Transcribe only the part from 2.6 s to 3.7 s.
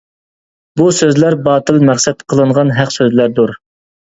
ھەق سۆزلەردۇر.